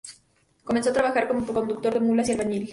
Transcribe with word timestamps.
Comenzó 0.63 0.89
a 0.89 0.93
trabajar 0.93 1.27
como 1.27 1.45
conductor 1.45 1.93
de 1.93 1.99
mulas 1.99 2.27
y 2.29 2.31
albañil. 2.31 2.69